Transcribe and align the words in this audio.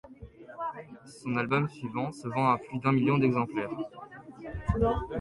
Son 1.05 1.37
album 1.37 1.69
suivant 1.69 2.11
se 2.11 2.27
vend 2.27 2.49
à 2.49 2.57
plus 2.57 2.79
d'un 2.79 2.91
million 2.91 3.19
d'exemplaires. 3.19 3.69